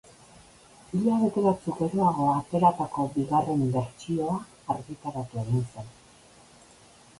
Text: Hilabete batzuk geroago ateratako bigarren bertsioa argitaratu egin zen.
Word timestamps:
Hilabete 0.99 1.43
batzuk 1.47 1.81
geroago 1.81 2.25
ateratako 2.37 3.05
bigarren 3.19 3.63
bertsioa 3.77 4.41
argitaratu 4.77 5.45
egin 5.45 5.63
zen. 5.77 5.95